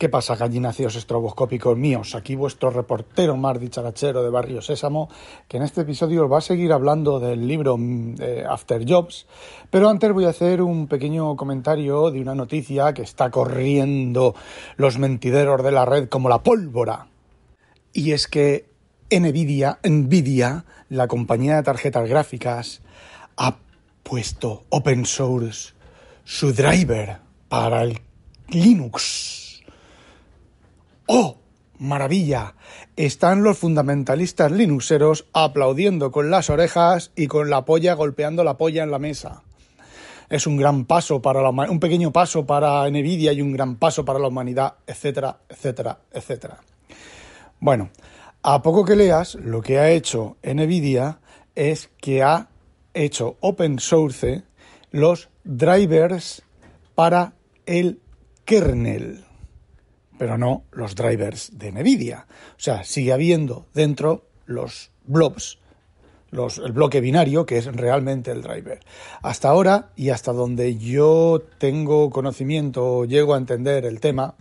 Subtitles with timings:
[0.00, 2.14] ¿Qué pasa, gallináceos estroboscópicos míos?
[2.14, 5.10] Aquí vuestro reportero más dicharachero de Barrio Sésamo,
[5.46, 8.14] que en este episodio os va a seguir hablando del libro mm,
[8.48, 9.26] After Jobs,
[9.68, 14.34] pero antes voy a hacer un pequeño comentario de una noticia que está corriendo
[14.78, 17.08] los mentideros de la red como la pólvora.
[17.92, 18.70] Y es que
[19.10, 22.80] Nvidia, Nvidia, la compañía de tarjetas gráficas,
[23.36, 23.58] ha
[24.02, 25.74] puesto open source
[26.24, 27.18] su driver
[27.50, 28.00] para el
[28.48, 29.39] Linux
[31.12, 31.38] ¡Oh!
[31.80, 32.54] ¡Maravilla!
[32.94, 38.84] Están los fundamentalistas linuxeros aplaudiendo con las orejas y con la polla golpeando la polla
[38.84, 39.42] en la mesa.
[40.28, 44.04] Es un gran paso para la un pequeño paso para Nvidia y un gran paso
[44.04, 46.58] para la humanidad, etcétera, etcétera, etcétera.
[47.58, 47.90] Bueno,
[48.44, 51.18] a poco que leas, lo que ha hecho Nvidia
[51.56, 52.50] es que ha
[52.94, 54.44] hecho open source
[54.92, 56.44] los drivers
[56.94, 57.32] para
[57.66, 58.00] el
[58.44, 59.24] kernel
[60.20, 62.26] pero no los drivers de NVIDIA.
[62.28, 65.58] O sea, sigue habiendo dentro los blobs,
[66.30, 68.80] los, el bloque binario, que es realmente el driver.
[69.22, 74.34] Hasta ahora, y hasta donde yo tengo conocimiento, llego a entender el tema,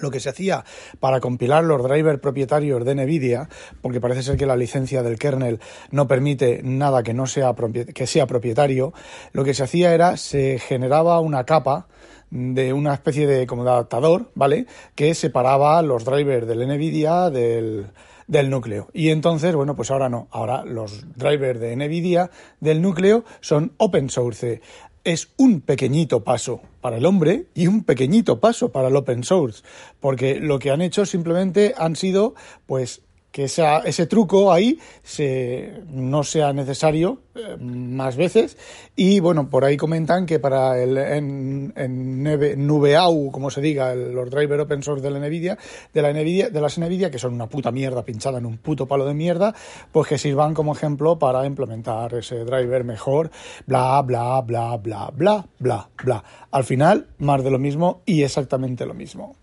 [0.00, 0.64] lo que se hacía
[1.00, 3.48] para compilar los drivers propietarios de NVIDIA,
[3.82, 5.60] porque parece ser que la licencia del kernel
[5.90, 7.54] no permite nada que no sea,
[7.94, 8.92] que sea propietario,
[9.32, 11.86] lo que se hacía era se generaba una capa
[12.30, 14.66] de una especie de como de adaptador, ¿vale?
[14.94, 17.86] Que separaba los drivers del NVIDIA del,
[18.26, 18.88] del núcleo.
[18.92, 20.28] Y entonces, bueno, pues ahora no.
[20.30, 24.60] Ahora los drivers de NVIDIA del núcleo son open source.
[25.04, 29.62] Es un pequeñito paso para el hombre y un pequeñito paso para el open source.
[30.00, 32.34] Porque lo que han hecho simplemente han sido,
[32.66, 38.56] pues, que ese truco ahí se, no sea necesario eh, más veces.
[38.96, 44.30] Y bueno, por ahí comentan que para el en, en Nubeau, como se diga, los
[44.30, 45.58] drivers open source de la Nvidia,
[45.92, 48.86] de la Nvidia, de las Nvidia, que son una puta mierda pinchada en un puto
[48.86, 49.54] palo de mierda,
[49.92, 53.30] pues que sirvan como ejemplo para implementar ese driver mejor,
[53.66, 56.24] bla, bla, bla, bla, bla, bla, bla.
[56.50, 59.36] Al final, más de lo mismo y exactamente lo mismo.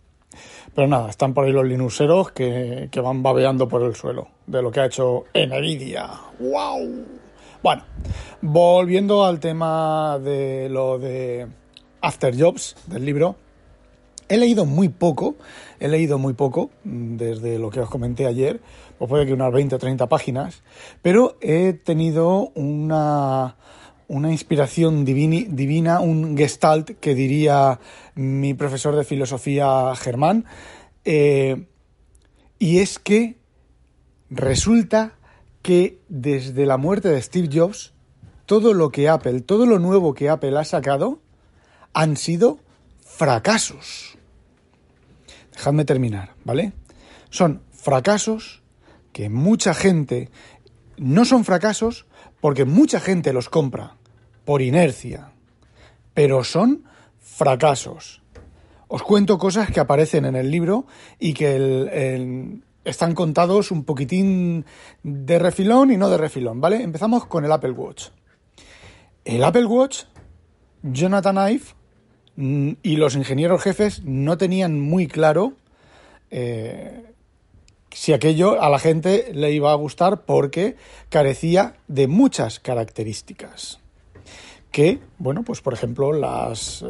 [0.76, 4.62] Pero nada, están por ahí los linuxeros que, que van babeando por el suelo de
[4.62, 6.10] lo que ha hecho Nvidia.
[6.38, 7.06] ¡Wow!
[7.64, 7.84] Bueno,
[8.42, 11.48] volviendo al tema de lo de
[12.02, 13.38] After Jobs del libro,
[14.28, 15.36] he leído muy poco,
[15.80, 18.60] he leído muy poco desde lo que os comenté ayer,
[18.98, 20.62] pues puede que unas 20 o 30 páginas,
[21.02, 23.56] pero he tenido una
[24.08, 27.80] una inspiración divina, un gestalt que diría
[28.14, 30.46] mi profesor de filosofía Germán.
[31.04, 31.66] Eh,
[32.60, 33.38] y es que
[34.30, 35.16] resulta
[35.62, 37.94] que desde la muerte de Steve Jobs,
[38.46, 41.20] todo lo que Apple, todo lo nuevo que Apple ha sacado,
[41.94, 42.60] han sido
[43.02, 44.18] fracasos.
[45.54, 46.74] Dejadme terminar, ¿vale?
[47.30, 48.62] Son fracasos
[49.12, 50.30] que mucha gente
[50.98, 52.06] no son fracasos
[52.46, 53.96] porque mucha gente los compra
[54.46, 55.32] por inercia,
[56.14, 56.84] pero son
[57.20, 58.22] fracasos.
[58.88, 60.86] Os cuento cosas que aparecen en el libro
[61.18, 64.64] y que están contados un poquitín
[65.02, 66.84] de refilón y no de refilón, ¿vale?
[66.84, 68.10] Empezamos con el Apple Watch.
[69.24, 70.04] El Apple Watch,
[70.84, 71.66] Jonathan Ive
[72.36, 75.54] mm, y los ingenieros jefes no tenían muy claro
[76.30, 77.15] eh,
[77.96, 80.76] si aquello a la gente le iba a gustar porque
[81.08, 83.80] carecía de muchas características
[84.70, 86.86] que, bueno, pues por ejemplo las eh,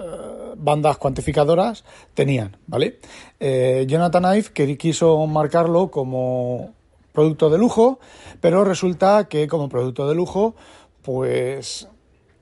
[0.58, 1.86] bandas cuantificadoras
[2.16, 3.00] tenían, ¿vale?
[3.40, 6.74] Eh, Jonathan Ive que quiso marcarlo como
[7.13, 8.00] producto de lujo,
[8.42, 10.56] pero resulta que como producto de lujo,
[11.04, 11.88] pues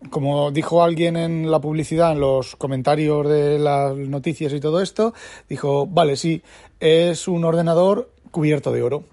[0.10, 5.14] como dijo alguien en la publicidad, en los comentarios de las noticias y todo esto,
[5.50, 6.42] dijo, vale, sí,
[6.80, 9.04] es un ordenador cubierto de oro,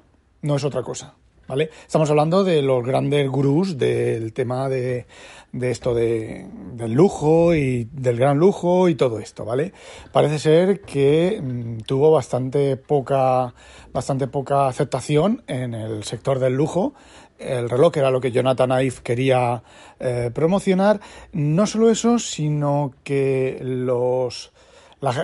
[0.42, 1.14] no es otra cosa.
[1.46, 1.68] ¿Vale?
[1.84, 5.06] Estamos hablando de los grandes gurús del tema de,
[5.52, 9.72] esto de, del lujo y del gran lujo y todo esto, ¿vale?
[10.12, 13.52] Parece ser que mm, tuvo bastante poca,
[13.92, 16.94] bastante poca aceptación en el sector del lujo.
[17.36, 19.64] El reloj era lo que Jonathan Ive quería
[19.98, 21.00] eh, promocionar.
[21.32, 24.52] No solo eso, sino que los,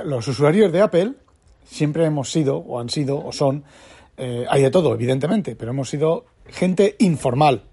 [0.05, 1.13] los usuarios de Apple
[1.67, 3.65] siempre hemos sido, o han sido, o son,
[4.17, 7.65] eh, hay de todo, evidentemente, pero hemos sido gente informal,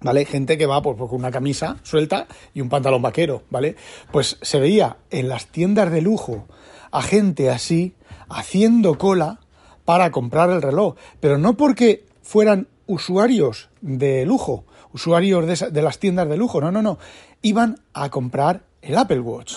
[0.00, 0.24] ¿vale?
[0.24, 3.76] Gente que va pues, con una camisa suelta y un pantalón vaquero, ¿vale?
[4.10, 6.46] Pues se veía en las tiendas de lujo
[6.90, 7.94] a gente así
[8.28, 9.40] haciendo cola
[9.84, 15.98] para comprar el reloj, pero no porque fueran usuarios de lujo, usuarios de, de las
[15.98, 16.98] tiendas de lujo, no, no, no,
[17.42, 19.56] iban a comprar el Apple Watch.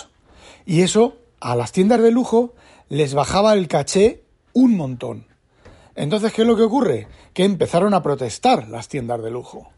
[0.64, 2.54] Y eso a las tiendas de lujo
[2.92, 4.22] les bajaba el caché
[4.52, 5.24] un montón.
[5.94, 7.08] Entonces, ¿qué es lo que ocurre?
[7.32, 9.70] Que empezaron a protestar las tiendas de lujo.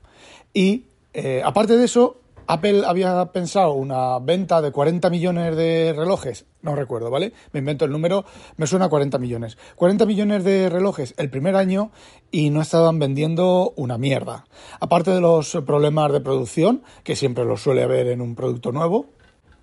[0.53, 2.17] Y eh, aparte de eso,
[2.49, 7.33] Apple había pensado una venta de 40 millones de relojes, no recuerdo, ¿vale?
[7.53, 8.25] Me invento el número,
[8.57, 9.59] me suena a 40 millones.
[9.77, 11.93] 40 millones de relojes el primer año
[12.33, 14.45] y no estaban vendiendo una mierda.
[14.81, 19.07] Aparte de los problemas de producción, que siempre los suele haber en un producto nuevo,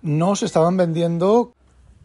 [0.00, 1.52] no se estaban vendiendo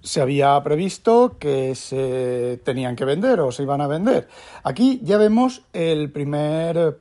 [0.07, 4.30] se había previsto que se tenían que vender o se iban a vender.
[4.63, 6.98] Aquí ya vemos el primer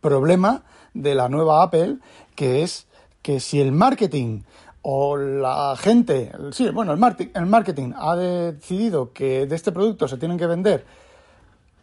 [0.00, 0.62] problema
[0.94, 1.96] de la nueva Apple,
[2.36, 2.86] que es
[3.22, 4.42] que si el marketing
[4.82, 6.98] o la gente, sí, bueno, el,
[7.46, 10.86] marketing, ha decidido que de este producto se tienen que vender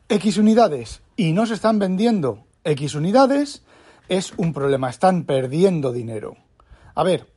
[0.07, 3.63] X unidades y no se están vendiendo X unidades,
[4.07, 6.37] es un problema, están perdiendo dinero.
[6.95, 7.27] A ver,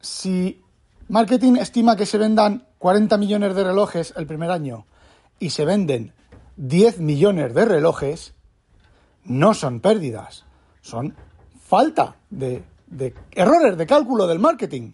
[0.00, 0.60] si
[1.08, 4.86] marketing estima que se vendan 40 millones de relojes el primer año
[5.38, 6.12] y se venden
[6.56, 8.34] 10 millones de relojes,
[9.24, 10.44] no son pérdidas,
[10.80, 11.14] son
[11.60, 12.62] falta de,
[13.32, 14.92] errores de cálculo del marketing.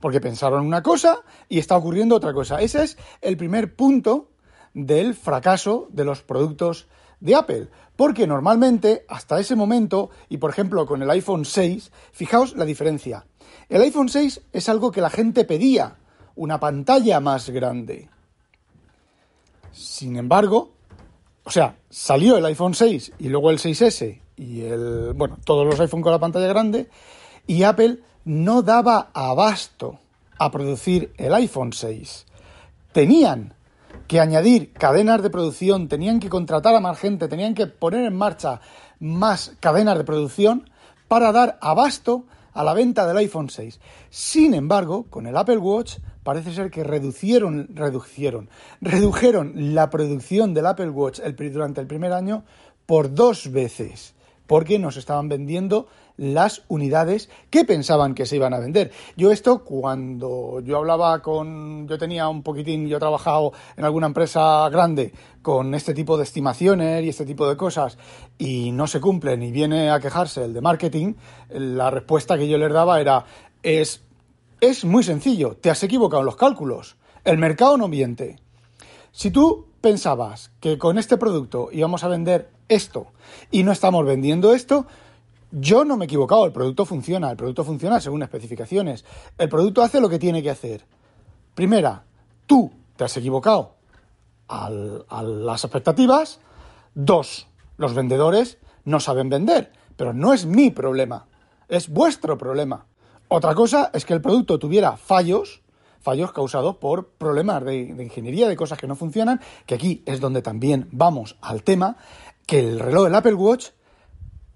[0.00, 2.60] Porque pensaron una cosa y está ocurriendo otra cosa.
[2.60, 4.30] Ese es el primer punto
[4.74, 6.88] del fracaso de los productos
[7.20, 7.68] de Apple.
[7.94, 13.26] Porque normalmente, hasta ese momento, y por ejemplo con el iPhone 6, fijaos la diferencia.
[13.72, 15.96] El iPhone 6 es algo que la gente pedía,
[16.36, 18.10] una pantalla más grande.
[19.72, 20.72] Sin embargo,
[21.42, 25.80] o sea, salió el iPhone 6 y luego el 6S y el, bueno, todos los
[25.80, 26.90] iPhone con la pantalla grande
[27.46, 29.98] y Apple no daba abasto
[30.38, 32.26] a producir el iPhone 6.
[32.92, 33.54] Tenían
[34.06, 38.18] que añadir cadenas de producción, tenían que contratar a más gente, tenían que poner en
[38.18, 38.60] marcha
[39.00, 40.68] más cadenas de producción
[41.08, 43.80] para dar abasto a la venta del iPhone 6.
[44.10, 48.48] Sin embargo, con el Apple Watch parece ser que reducieron, redujeron,
[48.80, 52.44] redujeron la producción del Apple Watch durante el primer año
[52.86, 54.14] por dos veces
[54.52, 55.86] porque nos estaban vendiendo
[56.18, 58.92] las unidades que pensaban que se iban a vender.
[59.16, 64.08] Yo esto cuando yo hablaba con, yo tenía un poquitín, yo he trabajado en alguna
[64.08, 67.96] empresa grande con este tipo de estimaciones y este tipo de cosas
[68.36, 71.14] y no se cumplen y viene a quejarse el de marketing,
[71.48, 73.24] la respuesta que yo les daba era,
[73.62, 74.02] es,
[74.60, 78.36] es muy sencillo, te has equivocado en los cálculos, el mercado no miente.
[79.12, 83.08] Si tú pensabas que con este producto íbamos a vender esto
[83.50, 84.86] y no estamos vendiendo esto,
[85.50, 89.04] yo no me he equivocado, el producto funciona, el producto funciona según especificaciones,
[89.38, 90.84] el producto hace lo que tiene que hacer.
[91.54, 92.04] Primera,
[92.46, 93.74] tú te has equivocado
[94.48, 96.40] a las expectativas.
[96.94, 97.46] Dos,
[97.76, 101.26] los vendedores no saben vender, pero no es mi problema,
[101.68, 102.86] es vuestro problema.
[103.28, 105.62] Otra cosa es que el producto tuviera fallos
[106.02, 110.42] fallos causados por problemas de, ingeniería, de cosas que no funcionan, que aquí es donde
[110.42, 111.96] también vamos al tema,
[112.46, 113.68] que el reloj del Apple Watch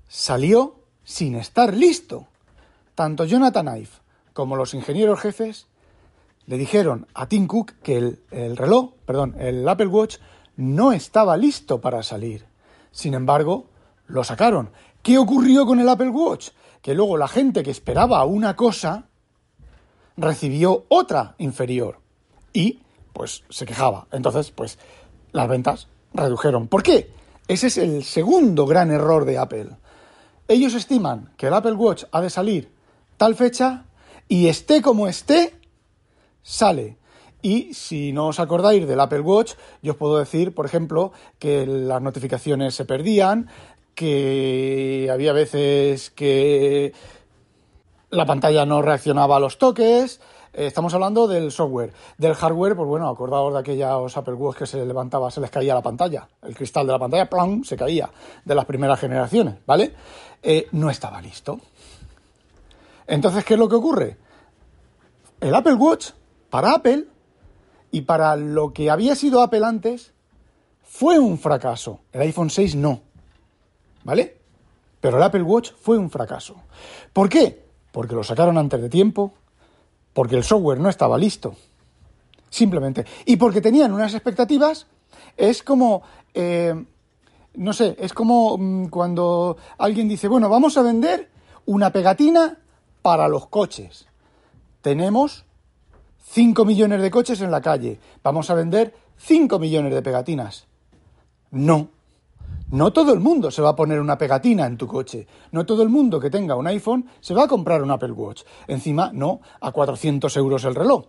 [0.09, 2.27] salió sin estar listo.
[2.95, 3.91] Tanto Jonathan Ive
[4.33, 5.67] como los ingenieros jefes
[6.47, 10.17] le dijeron a Tim Cook que el, el, reloj, perdón, el Apple Watch
[10.57, 12.47] no estaba listo para salir.
[12.91, 13.67] Sin embargo,
[14.07, 14.71] lo sacaron.
[15.03, 16.51] ¿Qué ocurrió con el Apple Watch?
[16.83, 19.07] Que luego la gente que esperaba una cosa
[20.17, 21.99] recibió otra inferior
[22.53, 22.81] y
[23.13, 24.07] pues se quejaba.
[24.13, 24.79] Entonces, pues
[25.33, 26.69] las ventas redujeron.
[26.69, 27.11] ¿Por qué?
[27.49, 29.69] Ese es el segundo gran error de Apple.
[30.49, 32.71] Ellos estiman que el Apple Watch ha de salir
[33.17, 33.85] tal fecha
[34.29, 35.55] y esté como esté,
[36.43, 36.97] sale.
[37.43, 41.67] Y si no os acordáis del Apple Watch, yo os puedo decir, por ejemplo, que
[41.67, 43.49] las notificaciones se perdían,
[43.95, 46.93] que había veces que
[48.11, 50.21] la pantalla no reaccionaba a los toques.
[50.57, 51.93] Eh, estamos hablando del software.
[52.17, 55.75] Del hardware, pues bueno, acordaos de aquellos Apple Watch que se levantaba, se les caía
[55.75, 56.27] la pantalla.
[56.43, 57.63] El cristal de la pantalla, ¡plum!
[57.63, 58.09] se caía.
[58.43, 59.93] De las primeras generaciones, ¿vale?
[60.43, 61.61] Eh, no estaba listo.
[63.07, 64.17] Entonces, ¿qué es lo que ocurre?
[65.41, 66.13] El Apple Watch,
[66.49, 67.05] para Apple,
[67.91, 70.15] y para lo que había sido Apple antes,
[70.83, 72.01] fue un fracaso.
[72.13, 73.03] El iPhone 6 no.
[74.05, 74.39] ¿Vale?
[75.03, 76.57] Pero el Apple Watch fue un fracaso.
[77.13, 77.67] ¿Por qué?
[77.97, 79.33] porque lo sacaron antes de tiempo,
[80.17, 81.55] porque el software no estaba listo.
[82.49, 83.05] simplemente.
[83.27, 84.87] Y porque tenían unas expectativas,
[85.37, 86.75] es como, eh,
[87.53, 91.29] no sé, es como mm, cuando alguien dice, bueno, vamos a vender
[91.67, 92.57] una pegatina
[93.03, 94.07] para los coches.
[94.81, 95.45] Tenemos
[96.31, 98.01] 5 millones de coches en la calle.
[98.23, 100.67] Vamos a vender 5 millones de pegatinas.
[101.51, 101.91] No.
[102.71, 105.29] No todo el mundo se va a poner una pegatina en tu coche.
[105.53, 108.43] No todo el mundo que tenga un iPhone se va a comprar un Apple Watch.
[108.67, 111.07] Encima, no, a 400 euros el reloj.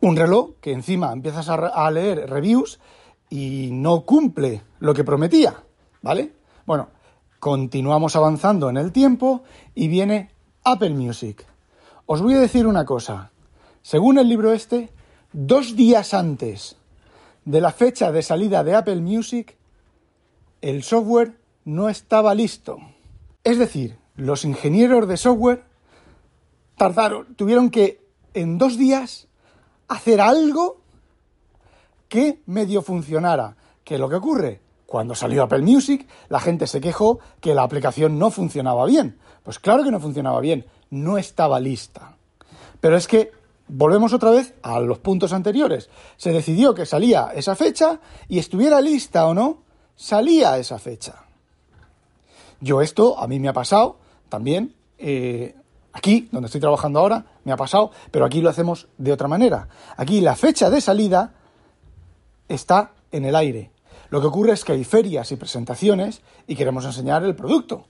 [0.00, 2.80] Un reloj que encima empiezas a, leer reviews
[3.30, 5.62] y no cumple lo que prometía.
[6.02, 6.32] ¿Vale?
[6.66, 6.88] Bueno,
[7.38, 9.44] continuamos avanzando en el tiempo
[9.76, 10.30] y viene
[10.64, 11.46] Apple Music.
[12.06, 13.30] Os voy a decir una cosa.
[13.82, 14.90] Según el libro este,
[15.32, 16.76] dos días antes
[17.44, 19.57] de la fecha de salida de Apple Music,
[20.60, 22.78] el software no estaba listo.
[23.44, 25.64] Es decir, los ingenieros de software
[26.76, 29.28] tardaron, tuvieron que en dos días
[29.88, 30.80] hacer algo
[32.08, 33.56] que medio funcionara.
[33.84, 34.60] ¿Qué es lo que ocurre?
[34.86, 39.18] Cuando salió Apple Music, la gente se quejó que la aplicación no funcionaba bien.
[39.42, 42.16] Pues claro que no funcionaba bien, no estaba lista.
[42.80, 43.32] Pero es que
[43.68, 45.90] volvemos otra vez a los puntos anteriores.
[46.16, 49.62] Se decidió que salía esa fecha y estuviera lista o no,
[49.98, 51.24] salía esa fecha.
[52.60, 55.54] Yo esto a mí me ha pasado también eh,
[55.92, 59.68] aquí, donde estoy trabajando ahora, me ha pasado, pero aquí lo hacemos de otra manera.
[59.96, 61.34] Aquí la fecha de salida
[62.48, 63.72] está en el aire.
[64.10, 67.86] Lo que ocurre es que hay ferias y presentaciones y queremos enseñar el producto,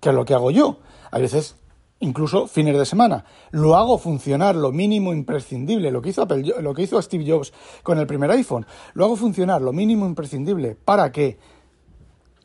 [0.00, 0.78] que es lo que hago yo.
[1.10, 1.56] A veces
[2.00, 3.24] incluso fines de semana.
[3.50, 7.98] Lo hago funcionar lo mínimo imprescindible, lo que hizo lo que hizo Steve Jobs con
[7.98, 8.66] el primer iPhone.
[8.94, 11.38] Lo hago funcionar lo mínimo imprescindible para que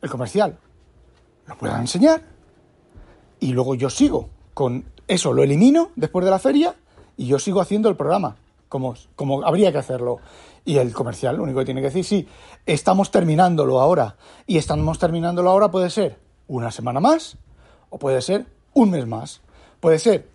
[0.00, 0.58] el comercial
[1.46, 2.22] lo pueda enseñar
[3.38, 6.74] y luego yo sigo con eso, lo elimino después de la feria
[7.16, 8.36] y yo sigo haciendo el programa
[8.68, 10.18] como, como habría que hacerlo.
[10.64, 12.28] Y el comercial lo único que tiene que decir, sí,
[12.64, 14.16] estamos terminándolo ahora.
[14.46, 17.36] Y estamos terminándolo ahora puede ser una semana más
[17.90, 19.40] o puede ser un mes más.
[19.80, 20.28] Puede ser,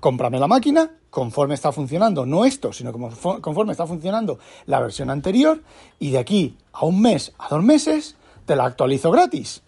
[0.00, 5.62] cómprame la máquina conforme está funcionando, no esto, sino conforme está funcionando la versión anterior,
[5.98, 9.62] y de aquí a un mes, a dos meses, te la actualizo gratis.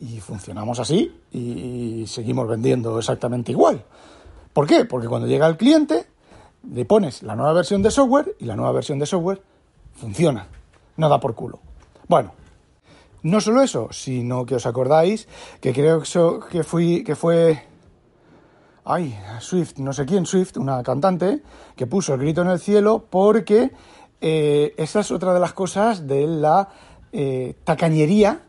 [0.00, 3.82] Y funcionamos así y seguimos vendiendo exactamente igual.
[4.52, 4.84] ¿Por qué?
[4.84, 6.06] Porque cuando llega el cliente,
[6.70, 9.40] le pones la nueva versión de software y la nueva versión de software
[9.94, 10.46] funciona.
[10.96, 11.58] No da por culo.
[12.06, 12.32] Bueno,
[13.24, 15.26] no solo eso, sino que os acordáis
[15.60, 17.74] que creo que fue
[18.84, 21.42] ay, Swift, no sé quién, Swift, una cantante,
[21.76, 23.72] que puso el grito en el cielo porque
[24.20, 26.68] eh, esa es otra de las cosas de la
[27.12, 28.42] eh, tacañería,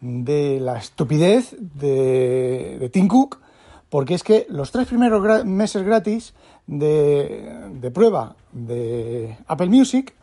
[0.00, 3.40] de la estupidez de, Tim Cook,
[3.88, 6.34] porque es que los tres primeros meses gratis
[6.66, 10.14] de, de, prueba de Apple Music,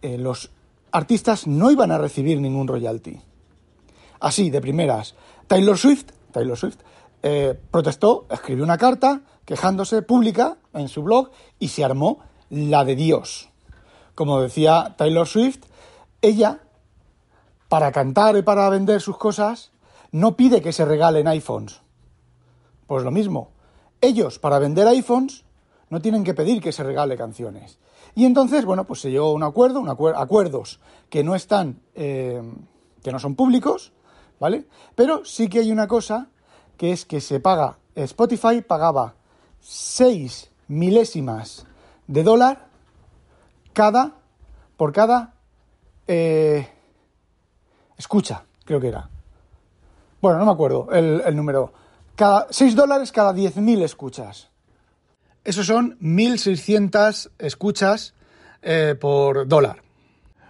[0.00, 0.50] eh, los
[0.92, 3.20] artistas no iban a recibir ningún royalty.
[4.20, 5.14] Así, de primeras,
[5.46, 6.78] Taylor Swift, Taylor Swift
[7.22, 12.96] eh, protestó, escribió una carta quejándose pública en su blog y se armó la de
[12.96, 13.48] Dios.
[14.14, 15.64] Como decía Taylor Swift,
[16.22, 16.60] ella,
[17.68, 19.72] para cantar y para vender sus cosas,
[20.10, 21.80] no pide que se regalen iPhones.
[22.86, 23.52] Pues lo mismo,
[24.00, 25.44] ellos para vender iPhones
[25.90, 27.78] no tienen que pedir que se regale canciones.
[28.14, 32.42] Y entonces, bueno, pues se llegó a un acuerdo, un acuerdos que no están, eh,
[33.02, 33.92] que no son públicos,
[34.40, 34.66] ¿vale?
[34.94, 36.28] Pero sí que hay una cosa
[36.76, 39.14] que es que se paga, Spotify pagaba
[39.60, 41.66] 6 milésimas
[42.06, 42.66] de dólar
[43.72, 44.14] cada,
[44.76, 45.34] por cada
[46.06, 46.68] eh,
[47.96, 49.08] escucha, creo que era.
[50.20, 51.72] Bueno, no me acuerdo el, el número.
[52.16, 54.48] Cada 6 dólares cada 10.000 escuchas.
[55.48, 58.12] Esos son 1.600 escuchas
[58.60, 59.80] eh, por dólar.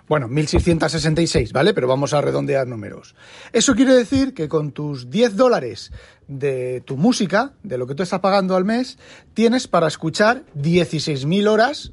[0.08, 1.72] Bueno, 1.666, ¿vale?
[1.72, 3.14] Pero vamos a redondear números.
[3.52, 5.92] Eso quiere decir que con tus 10 dólares
[6.26, 8.98] de tu música, de lo que tú estás pagando al mes,
[9.34, 11.92] tienes para escuchar 16.000 horas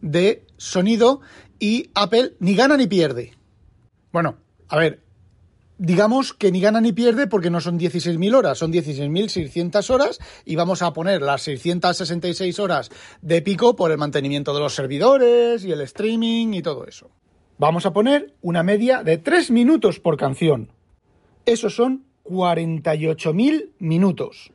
[0.00, 1.22] de sonido
[1.58, 3.34] y Apple ni gana ni pierde.
[4.12, 4.36] Bueno,
[4.68, 5.02] a ver,
[5.78, 10.56] digamos que ni gana ni pierde porque no son 16.000 horas, son 16.600 horas y
[10.56, 12.90] vamos a poner las 666 horas
[13.22, 17.10] de pico por el mantenimiento de los servidores y el streaming y todo eso.
[17.58, 20.72] Vamos a poner una media de 3 minutos por canción.
[21.46, 24.52] Esos son 48.000 minutos.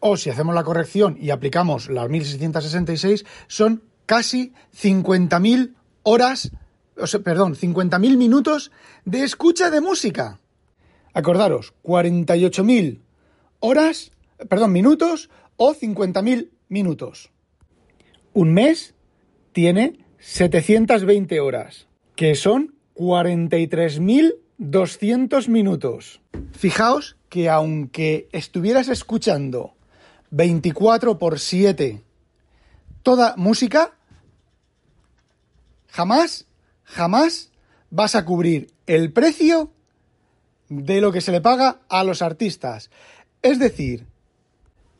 [0.00, 6.52] O si hacemos la corrección y aplicamos las 1666, son casi 50.000 horas
[7.22, 8.72] perdón, 50.000 minutos
[9.04, 10.40] de escucha de música.
[11.12, 13.00] Acordaros, 48.000
[13.60, 14.10] horas,
[14.48, 17.30] perdón, minutos o 50.000 minutos.
[18.32, 18.94] Un mes
[19.52, 21.86] tiene 720 horas,
[22.16, 26.20] que son 43.200 minutos.
[26.52, 29.74] Fijaos que aunque estuvieras escuchando
[30.30, 32.02] 24 por 7
[33.02, 33.98] toda música,
[35.88, 36.46] jamás,
[36.84, 37.50] jamás
[37.90, 39.70] vas a cubrir el precio
[40.68, 42.90] de lo que se le paga a los artistas.
[43.42, 44.06] Es decir,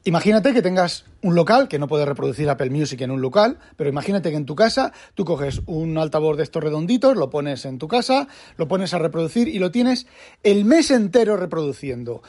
[0.04, 3.88] imagínate que tengas un local, que no puedes reproducir Apple Music en un local, pero
[3.88, 7.78] imagínate que en tu casa tú coges un altavoz de estos redonditos, lo pones en
[7.78, 10.06] tu casa, lo pones a reproducir y lo tienes
[10.42, 12.22] el mes entero reproduciendo.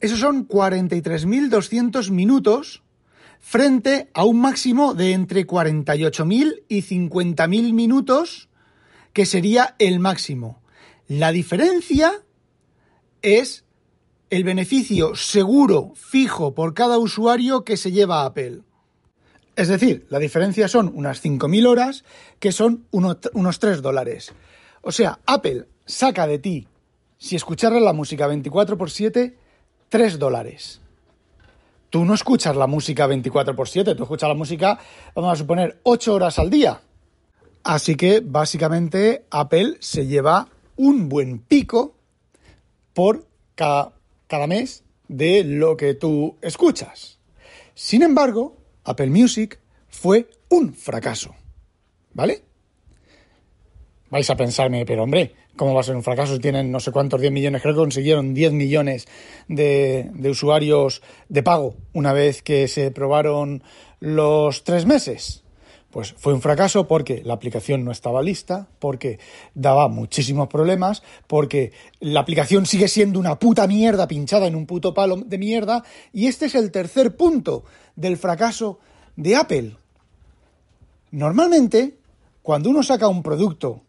[0.00, 2.82] Esos son 43.200 minutos
[3.40, 8.47] frente a un máximo de entre 48.000 y 50.000 minutos,
[9.18, 10.62] que sería el máximo.
[11.08, 12.22] La diferencia
[13.20, 13.64] es
[14.30, 18.60] el beneficio seguro fijo por cada usuario que se lleva a Apple.
[19.56, 22.04] Es decir, la diferencia son unas 5.000 horas,
[22.38, 24.32] que son unos 3 dólares.
[24.82, 26.68] O sea, Apple saca de ti,
[27.16, 29.36] si escucharas la música 24 x 7,
[29.88, 30.80] 3 dólares.
[31.90, 34.78] Tú no escuchas la música 24 x 7, tú escuchas la música,
[35.12, 36.82] vamos a suponer, 8 horas al día.
[37.68, 41.96] Así que básicamente Apple se lleva un buen pico
[42.94, 43.92] por cada,
[44.48, 47.18] mes de lo que tú escuchas.
[47.74, 51.34] Sin embargo, Apple Music fue un fracaso.
[52.14, 52.42] ¿Vale?
[54.08, 56.40] Vais a pensarme, pero hombre, ¿cómo va a ser un fracaso?
[56.40, 59.06] Tienen no sé cuántos, 10 millones, creo que consiguieron 10 millones
[59.46, 63.62] de, de usuarios de pago una vez que se probaron
[64.00, 65.44] los tres meses.
[65.98, 69.18] Pues fue un fracaso porque la aplicación no estaba lista, porque
[69.54, 74.94] daba muchísimos problemas, porque la aplicación sigue siendo una puta mierda pinchada en un puto
[74.94, 77.64] palo de mierda, y este es el tercer punto
[77.96, 78.78] del fracaso
[79.16, 79.76] de Apple.
[81.10, 81.98] Normalmente,
[82.42, 83.82] cuando uno saca un producto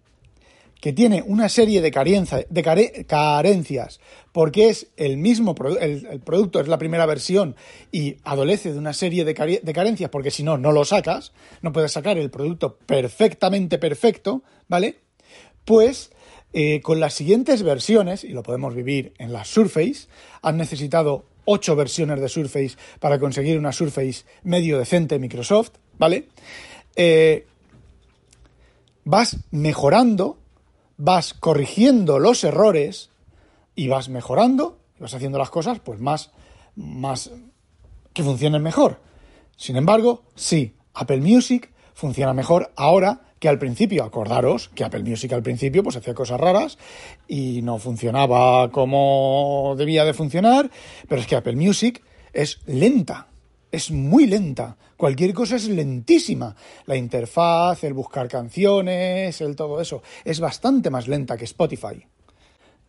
[0.80, 4.00] que tiene una serie de, carencias,
[4.32, 7.56] porque es el mismo el, producto, es la primera versión
[7.92, 11.92] y adolece de una serie de, carencias, porque si no, no lo sacas, no puedes
[11.92, 15.00] sacar el producto perfectamente perfecto, ¿vale?
[15.66, 16.12] Pues
[16.54, 20.08] eh, con las siguientes versiones, y lo podemos vivir en las Surface,
[20.42, 26.30] han necesitado ocho versiones de Surface para conseguir una Surface medio decente Microsoft, ¿vale?
[26.96, 27.46] Eh,
[29.04, 30.38] vas mejorando
[31.00, 33.10] vas corrigiendo los errores
[33.74, 36.32] y vas mejorando, y vas haciendo las cosas pues más,
[36.76, 37.32] más
[38.14, 39.00] que funcionen mejor.
[39.56, 44.04] Sin embargo, sí, Apple Music funciona mejor ahora que al principio.
[44.04, 46.78] Acordaros que Apple Music al principio pues hacía cosas raras
[47.28, 50.70] y no funcionaba como debía de funcionar,
[51.08, 53.29] pero es que Apple Music es lenta
[53.72, 54.76] es muy lenta.
[54.98, 56.56] Cualquier cosa es lentísima.
[56.86, 62.06] La interfaz, el buscar canciones, el todo eso, es bastante más lenta que Spotify.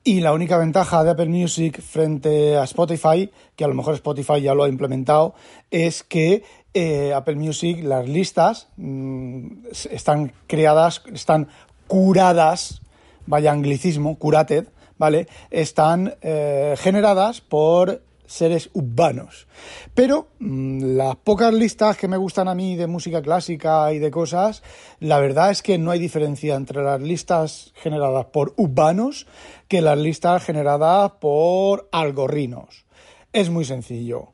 [0.02, 4.40] Y la única ventaja de Apple Music frente a Spotify, que a lo mejor Spotify
[4.40, 5.34] ya lo ha implementado,
[5.70, 11.48] es que eh, Apple Music, las listas mm, están creadas, están
[11.86, 12.80] curadas,
[13.26, 15.28] vaya anglicismo, curated, ¿vale?
[15.50, 19.48] Están eh, generadas por seres urbanos.
[19.94, 24.10] Pero mm, las pocas listas que me gustan a mí de música clásica y de
[24.10, 24.62] cosas,
[25.00, 29.26] la verdad es que no hay diferencia entre las listas generadas por urbanos
[29.66, 32.86] que las listas generadas por algorrinos.
[33.32, 34.28] Es muy sencillo.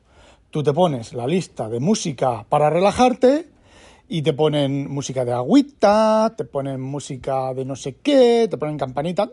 [0.51, 3.49] Tú te pones la lista de música para relajarte
[4.07, 8.77] y te ponen música de agüita, te ponen música de no sé qué, te ponen
[8.77, 9.29] campanita,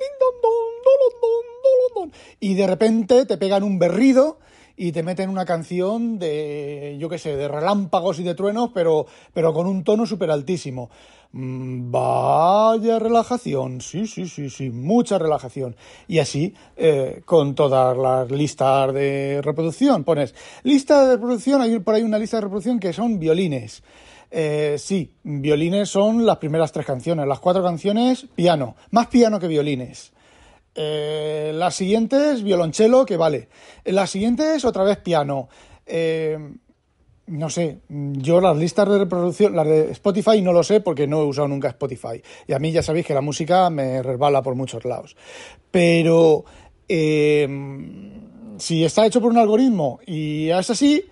[2.40, 4.38] y de repente te pegan un berrido
[4.76, 9.06] y te meten una canción de, yo qué sé, de relámpagos y de truenos, pero,
[9.32, 10.90] pero con un tono súper altísimo.
[11.36, 15.74] Mm, vaya relajación, sí, sí, sí, sí, mucha relajación.
[16.06, 20.04] Y así eh, con todas las listas de reproducción.
[20.04, 23.82] Pones lista de reproducción, hay por ahí una lista de reproducción que son violines.
[24.30, 29.48] Eh, sí, violines son las primeras tres canciones, las cuatro canciones, piano, más piano que
[29.48, 30.13] violines.
[30.74, 33.48] Eh, la siguiente es violonchelo, que vale.
[33.84, 35.48] La siguiente es otra vez piano.
[35.86, 36.38] Eh,
[37.26, 41.22] no sé, yo las listas de reproducción, las de Spotify no lo sé porque no
[41.22, 42.22] he usado nunca Spotify.
[42.46, 45.16] Y a mí ya sabéis que la música me resbala por muchos lados.
[45.70, 46.44] Pero
[46.88, 47.48] eh,
[48.58, 51.04] si está hecho por un algoritmo y es así,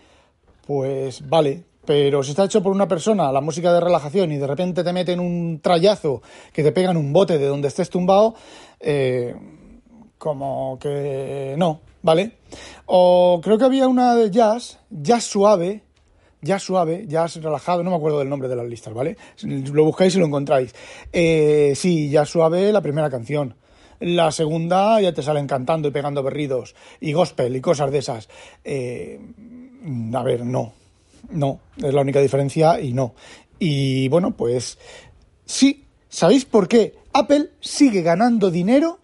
[0.66, 1.64] pues vale.
[1.85, 4.92] Pero si está hecho por una persona, la música de relajación, y de repente te
[4.92, 8.35] meten un trayazo que te pegan un bote de donde estés tumbado,
[8.79, 9.35] eh,
[10.18, 12.38] como que no, ¿vale?
[12.87, 15.83] O creo que había una de jazz, jazz suave,
[16.40, 19.16] ya suave, ya relajado, no me acuerdo del nombre de las listas, ¿vale?
[19.42, 20.75] Lo buscáis y lo encontráis.
[21.12, 23.57] Eh, sí, ya suave la primera canción.
[24.01, 28.29] La segunda ya te salen cantando y pegando berridos y gospel y cosas de esas.
[28.64, 29.21] Eh,
[30.12, 30.82] a ver, no.
[31.30, 33.14] No, es la única diferencia y no.
[33.58, 34.78] Y bueno, pues
[35.44, 36.94] sí, ¿sabéis por qué?
[37.12, 38.98] Apple sigue ganando dinero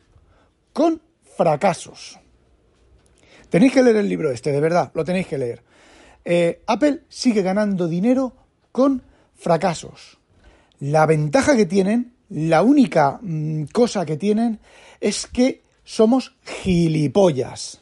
[0.73, 1.01] con
[1.37, 2.19] fracasos.
[3.51, 5.63] Tenéis que leer el libro este, de verdad, lo tenéis que leer.
[6.25, 8.35] Eh, Apple sigue ganando dinero
[8.73, 9.03] con
[9.35, 10.19] fracasos.
[10.81, 14.61] La ventaja que tienen, la única mm, cosa que tienen,
[15.01, 17.81] es que somos gilipollas.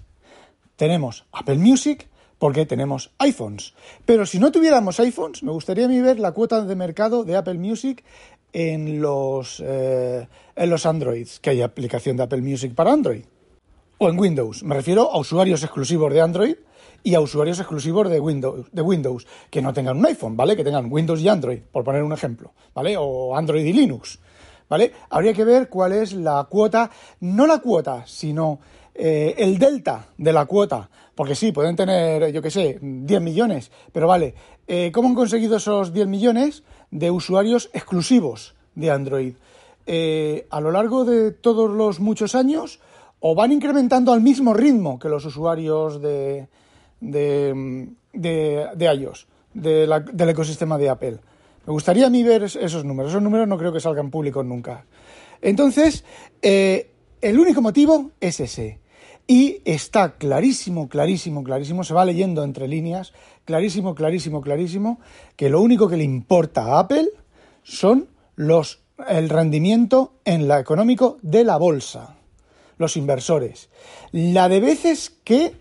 [0.77, 3.75] Tenemos Apple Music porque tenemos iPhones.
[4.05, 7.37] Pero si no tuviéramos iPhones, me gustaría a mí ver la cuota de mercado de
[7.37, 8.05] Apple Music
[8.53, 13.25] en los, eh, en los Androids, que hay aplicación de Apple Music para Android.
[13.99, 14.62] O en Windows.
[14.62, 16.57] Me refiero a usuarios exclusivos de Android
[17.03, 20.57] y a usuarios exclusivos de Windows, de Windows, que no tengan un iPhone, ¿vale?
[20.57, 22.96] Que tengan Windows y Android, por poner un ejemplo, ¿vale?
[22.99, 24.18] O Android y Linux,
[24.68, 24.92] ¿vale?
[25.11, 28.59] Habría que ver cuál es la cuota, no la cuota, sino
[28.92, 33.73] eh, el delta de la cuota, porque sí, pueden tener, yo qué sé, 10 millones,
[33.91, 34.35] pero vale,
[34.69, 39.35] eh, ¿cómo han conseguido esos 10 millones de usuarios exclusivos de Android?
[39.87, 42.81] Eh, a lo largo de todos los muchos años,
[43.21, 46.49] o van incrementando al mismo ritmo que los usuarios de,
[47.01, 51.19] de, de, iOS, del ecosistema de Apple.
[51.67, 53.11] Me gustaría a mí ver esos números.
[53.11, 54.85] Esos números no creo que salgan públicos nunca.
[55.41, 56.05] Entonces,
[56.43, 56.91] eh,
[57.23, 58.81] el único motivo es ese.
[59.27, 63.12] Y está clarísimo, clarísimo, clarísimo, se va leyendo entre líneas,
[63.45, 65.01] clarísimo, clarísimo, clarísimo,
[65.35, 67.09] que lo único que le importa a Apple
[67.65, 72.17] son los, el rendimiento en la económico de la bolsa,
[72.79, 73.69] los inversores.
[74.12, 75.55] La de veces que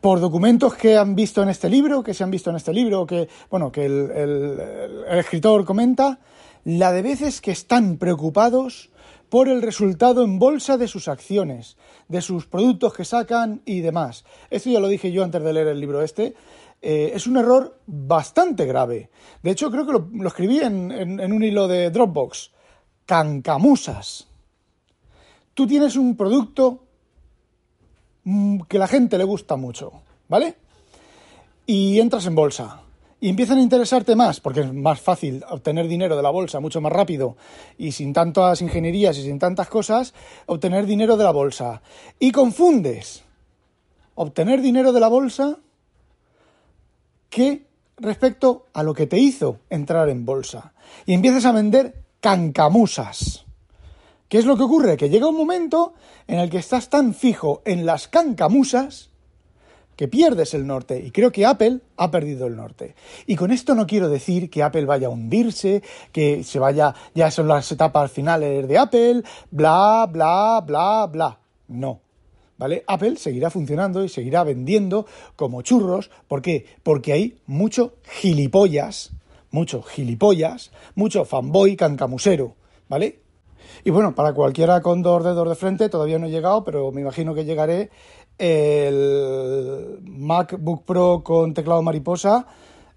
[0.00, 3.06] por documentos que han visto en este libro, que se han visto en este libro,
[3.06, 4.60] que, bueno, que el,
[5.10, 6.20] escritor comenta,
[6.64, 8.90] la de veces que están preocupados
[9.28, 11.76] por el resultado en bolsa de sus acciones,
[12.08, 14.24] de sus productos que sacan y demás.
[14.50, 16.34] Esto ya lo dije yo antes de leer el libro este.
[16.82, 19.10] Eh, es un error bastante grave.
[19.42, 22.52] De hecho, creo que lo, escribí en, en un hilo de Dropbox.
[23.06, 24.28] Cancamusas.
[25.54, 26.86] Tú tienes un producto
[28.28, 30.56] Mm, que la gente le gusta mucho, ¿vale?
[31.64, 32.82] Y entras en bolsa
[33.20, 36.80] y empiezan a interesarte más, porque es más fácil obtener dinero de la bolsa mucho
[36.80, 37.36] más rápido
[37.78, 40.12] y sin tantas ingenierías y sin tantas cosas,
[40.46, 41.80] obtener dinero de la bolsa.
[42.18, 43.24] Y confundes
[44.14, 45.58] obtener dinero de la bolsa
[47.30, 50.74] que respecto a lo que te hizo entrar en bolsa.
[51.06, 53.46] Y empiezas a vender cancamusas.
[54.28, 54.96] ¿Qué es lo que ocurre?
[54.96, 55.94] Que llega un momento
[56.26, 59.10] en el que estás tan fijo en las cancamusas
[59.96, 61.02] que pierdes el norte.
[61.04, 62.94] Y creo que Apple ha perdido el norte.
[63.26, 65.82] Y con esto no quiero decir que Apple vaya a hundirse,
[66.12, 71.38] que se vaya, ya son las etapas finales de Apple, bla, bla, bla, bla.
[71.68, 72.00] No.
[72.58, 72.84] ¿Vale?
[72.86, 76.10] Apple seguirá funcionando y seguirá vendiendo como churros.
[76.28, 76.64] ¿Por qué?
[76.82, 79.12] Porque hay mucho gilipollas,
[79.50, 82.54] mucho gilipollas, mucho fanboy cancamusero,
[82.88, 83.20] ¿vale?
[83.84, 87.02] Y bueno, para cualquiera con dos dedos de frente, todavía no he llegado, pero me
[87.02, 87.90] imagino que llegaré
[88.38, 92.46] el MacBook Pro con teclado mariposa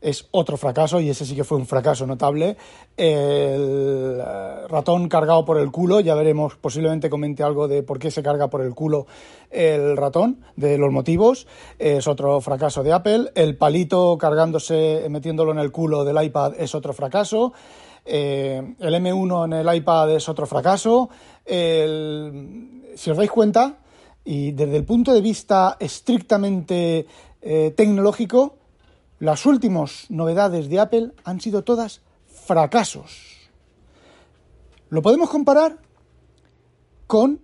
[0.02, 2.56] es otro fracaso y ese sí que fue un fracaso notable.
[2.96, 8.10] El eh, ratón cargado por el culo, ya veremos, posiblemente comente algo de por qué
[8.12, 9.08] se carga por el culo
[9.52, 11.48] el ratón, de los motivos.
[11.80, 13.32] Es otro fracaso de Apple.
[13.36, 17.54] El palito cargándose, metiéndolo en el culo del iPad es otro fracaso.
[18.06, 21.10] Eh, el M1 en el iPad es otro fracaso.
[21.46, 23.80] si os dais cuenta,
[24.24, 27.08] y desde el punto de vista estrictamente
[27.42, 28.58] eh, tecnológico,
[29.20, 33.50] las últimas novedades de Apple han sido todas fracasos.
[34.90, 35.78] Lo podemos comparar
[37.08, 37.42] con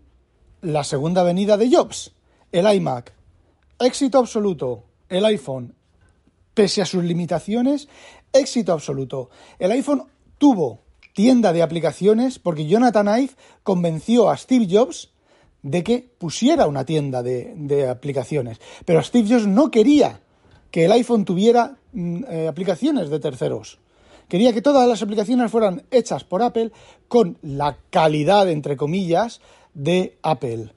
[0.61, 2.13] la segunda venida de Jobs,
[2.51, 3.13] el iMac.
[3.79, 4.85] Éxito absoluto.
[5.09, 5.75] El iPhone,
[6.53, 7.88] pese a sus limitaciones,
[8.33, 9.29] éxito absoluto.
[9.59, 10.05] El iPhone
[10.38, 10.81] tuvo
[11.13, 13.33] tienda de aplicaciones porque Jonathan Ive
[13.63, 15.11] convenció a Steve Jobs
[15.65, 18.60] de que pusiera una tienda de, aplicaciones.
[18.86, 20.21] Pero Steve Jobs no quería
[20.69, 23.80] que el iPhone tuviera mm, eh, aplicaciones de terceros.
[24.30, 26.71] Quería que todas las aplicaciones fueran hechas por Apple
[27.08, 29.41] con la calidad, entre comillas,
[29.73, 30.71] de Apple.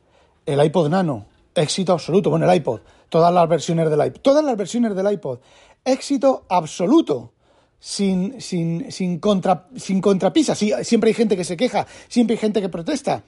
[0.47, 2.31] El iPod Nano, éxito absoluto.
[2.31, 5.41] Bueno, el iPod, todas las versiones del iPod, todas las versiones del iPod,
[5.85, 7.33] éxito absoluto
[7.79, 10.55] sin, sin, sin, contra, sin contrapisa.
[10.55, 13.23] siempre hay gente que se queja, siempre hay gente que protesta.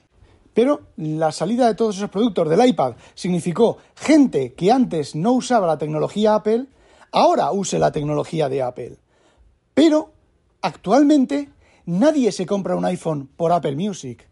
[0.53, 5.67] Pero la salida de todos esos productos del iPad significó gente que antes no usaba
[5.67, 6.67] la tecnología Apple
[7.11, 8.97] ahora use la tecnología de Apple.
[9.73, 10.13] Pero
[10.61, 11.49] actualmente
[11.85, 14.27] nadie se compra un iPhone por Apple Music.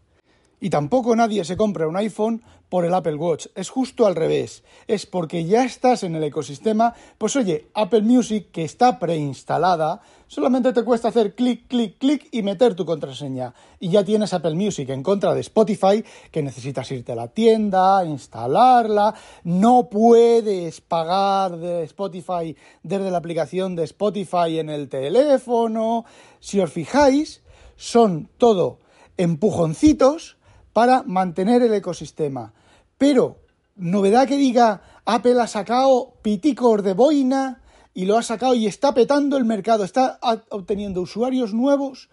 [0.60, 3.46] Y tampoco nadie se compra un iPhone por el Apple Watch.
[3.54, 4.62] Es justo al revés.
[4.86, 6.94] Es porque ya estás en el ecosistema.
[7.18, 12.42] Pues oye, Apple Music, que está preinstalada, solamente te cuesta hacer clic, clic, clic y
[12.42, 13.54] meter tu contraseña.
[13.80, 18.04] Y ya tienes Apple Music en contra de Spotify, que necesitas irte a la tienda,
[18.04, 19.14] instalarla.
[19.44, 26.04] No puedes pagar de Spotify desde la aplicación de Spotify en el teléfono.
[26.38, 27.42] Si os fijáis,
[27.76, 28.78] son todo
[29.16, 30.36] empujoncitos
[30.72, 32.52] para mantener el ecosistema.
[32.98, 33.38] Pero,
[33.76, 37.62] novedad que diga, Apple ha sacado piticos de boina
[37.94, 40.18] y lo ha sacado y está petando el mercado, está
[40.50, 42.08] obteniendo usuarios nuevos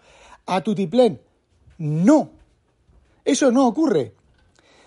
[0.46, 1.20] a tutiplén.
[1.78, 2.30] No,
[3.24, 4.14] eso no ocurre.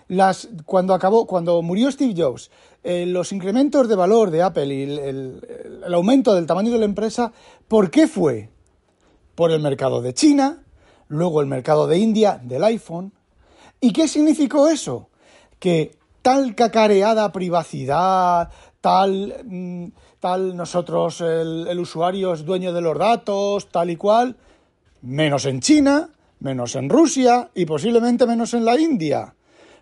[0.08, 2.50] Las, cuando acabó, cuando murió Steve Jobs,
[2.84, 7.32] eh, los incrementos de valor de Apple y el aumento del tamaño de la empresa,
[7.68, 8.50] ¿por qué fue?
[9.34, 10.64] Por el mercado de China,
[11.08, 13.12] luego el mercado de India del iPhone,
[13.84, 15.08] ¿Y qué significó eso?
[15.58, 18.48] Que tal cacareada privacidad,
[18.80, 19.86] tal, mm,
[20.20, 24.36] tal nosotros, el, usuario es dueño de los datos, tal y cual,
[25.00, 29.34] menos en China, menos en Rusia y posiblemente menos en la India.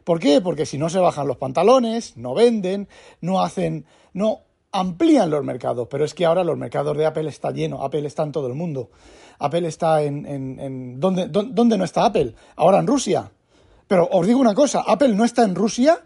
[0.02, 0.40] ¿Por qué?
[0.40, 2.88] Porque si no se bajan los pantalones, no venden,
[3.20, 3.84] no hacen,
[4.14, 4.38] no
[4.72, 5.88] amplían los mercados.
[5.90, 8.54] Pero es que ahora los mercados de Apple están llenos, Apple está en todo el
[8.54, 8.88] mundo.
[9.38, 12.34] Apple está en, en, en ¿dónde, ¿dónde no está Apple?
[12.56, 13.30] Ahora en Rusia.
[13.90, 15.98] Pero os digo una cosa, Apple no está en Rusia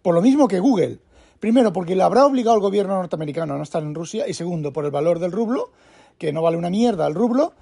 [0.00, 1.00] por lo mismo que Google.
[1.38, 4.26] Primero, porque le habrá obligado al gobierno norteamericano a no estar en Rusia.
[4.26, 5.70] Y segundo, por el valor del rublo,
[6.16, 7.52] que no vale una mierda el rublo.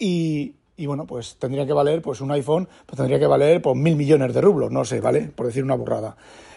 [0.00, 3.94] Y, bueno, pues tendría que valer, pues un iPhone, pues tendría que valer por mil
[3.94, 5.30] millones de rublos, no sé, ¿vale?
[5.32, 6.16] Por decir una burrada.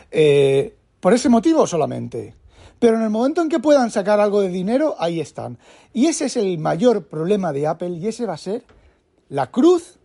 [0.09, 2.33] Eh, por ese motivo solamente.
[2.79, 5.59] Pero en el momento en que puedan sacar algo de dinero, ahí están.
[5.93, 8.63] Y ese es el mayor problema de Apple y ese va a ser
[9.29, 9.96] la cruz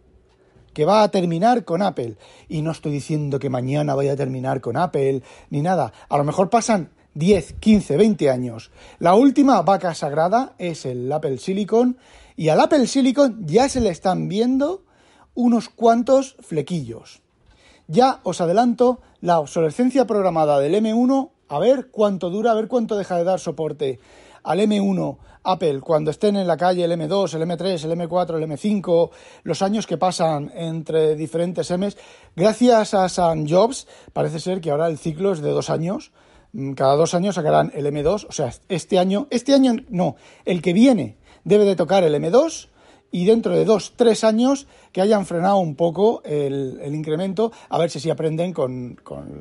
[0.72, 2.16] que va a terminar con Apple.
[2.48, 5.92] Y no estoy diciendo que mañana vaya a terminar con Apple, ni nada.
[6.08, 8.70] A lo mejor pasan 10, 15, 20 años.
[8.98, 11.98] La última vaca sagrada es el Apple Silicon
[12.36, 14.84] y al Apple Silicon ya se le están viendo
[15.34, 17.22] unos cuantos flequillos.
[17.88, 22.96] Ya os adelanto la obsolescencia programada del M1, a ver cuánto dura, a ver cuánto
[22.96, 24.00] deja de dar soporte
[24.42, 28.48] al M1 Apple cuando estén en la calle el M2, el M3, el M4, el
[28.48, 29.10] M5,
[29.42, 31.96] los años que pasan entre diferentes Ms,
[32.36, 36.12] gracias a San Jobs parece ser que ahora el ciclo es de dos años.
[36.52, 40.62] Mm, cada dos años sacarán el M2, o sea, este año, este año no, el
[40.62, 42.68] que viene debe de tocar el M2
[43.10, 47.90] y dentro de dos, tres años que hayan frenado un poco el, incremento, a ver
[47.90, 48.98] si así aprenden con,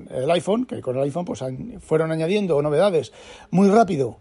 [0.10, 1.42] el iPhone, que con el iPhone pues
[1.80, 3.14] fueron añadiendo novedades
[3.50, 4.18] muy rápido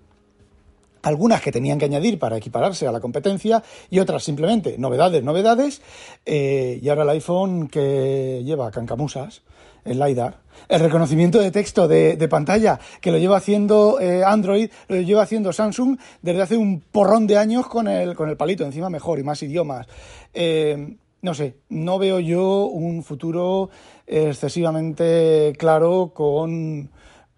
[1.03, 5.83] algunas que tenían que añadir para equipararse a la competencia y otras simplemente novedades, novedades.
[6.27, 9.43] Eh, y ahora el iPhone que lleva cancamusas,
[9.85, 15.01] el LiDAR, el reconocimiento de texto de, pantalla que lo lleva haciendo eh, Android, lo
[15.01, 18.91] lleva haciendo Samsung desde hace un porrón de años con el, con el palito, encima
[18.91, 19.87] mejor y más idiomas.
[20.35, 23.69] Eh, no sé, no veo yo un futuro
[24.07, 26.91] excesivamente claro con,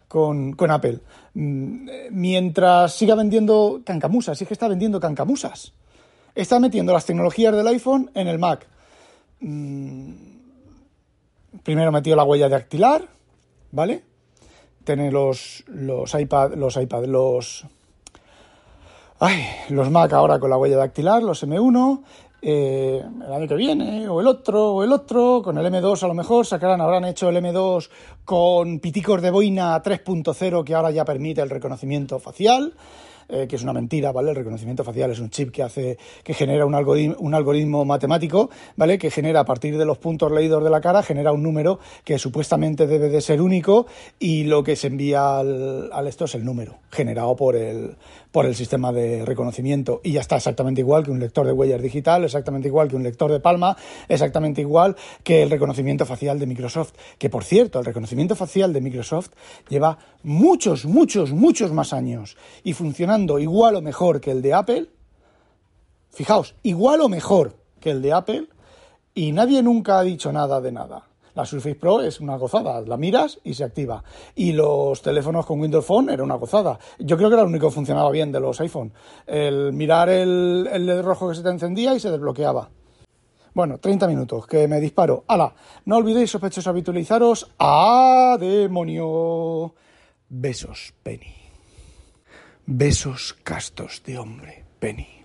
[0.08, 1.00] con, con Apple.
[1.34, 5.72] Mm, mientras siga vendiendo cancamusas, si es que está vendiendo cancamusas.
[6.34, 8.66] Está metiendo las tecnologías del iPhone en el Mac.
[9.40, 10.12] Mm,
[11.62, 13.06] primero metió la huella dactilar,
[13.70, 14.02] ¿vale?
[14.84, 17.66] Tiene los, los iPad, los iPad, los...
[19.20, 22.02] Ay, los Mac ahora con la huella dactilar, los M1,
[22.44, 26.08] eh, el año que viene, o el otro, o el otro, con el M2 a
[26.08, 27.88] lo mejor sacarán, habrán hecho el M2
[28.24, 32.74] con piticos de boina 3.0 que ahora ya permite el reconocimiento facial.
[33.28, 34.30] Eh, que es una mentira, ¿vale?
[34.30, 38.98] El reconocimiento facial es un chip que hace, que genera un algoritmo, matemático, ¿vale?
[38.98, 42.18] Que genera a partir de los puntos leídos de la cara, genera un número que
[42.18, 43.86] supuestamente debe de ser único
[44.18, 47.96] y lo que se envía al, al esto es el número generado por el,
[48.32, 51.80] por el sistema de reconocimiento y ya está exactamente igual que un lector de huellas
[51.80, 53.76] digital, exactamente igual que un lector de palma,
[54.08, 58.80] exactamente igual que el reconocimiento facial de Microsoft, que por cierto, el reconocimiento facial de
[58.80, 59.30] Microsoft
[59.68, 62.74] lleva muchos, muchos, muchos más años y
[63.38, 64.90] igual o mejor que el de Apple.
[66.10, 68.48] Fijaos, igual o mejor que el de Apple
[69.14, 71.04] y nadie nunca ha dicho nada de nada.
[71.34, 74.04] La Surface Pro es una gozada, la miras y se activa.
[74.34, 76.78] Y los teléfonos con Windows Phone era una gozada.
[76.98, 78.92] Yo creo que era lo único que funcionaba bien de los iPhone.
[79.26, 82.68] El mirar el, el LED rojo que se te encendía y se desbloqueaba.
[83.54, 85.24] Bueno, 30 minutos, que me disparo.
[85.28, 85.54] ¡Hala!
[85.84, 87.50] No olvidéis, sospechosos, habitualizaros.
[87.58, 89.74] ¡A demonio!
[90.28, 91.41] Besos, Penny.
[92.66, 95.21] Besos castos de hombre, Penny.